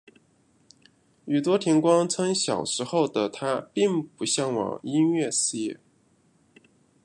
[1.25, 5.79] 宇多田光称小时候的她并不向往音乐事业。